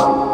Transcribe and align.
Música 0.00 0.29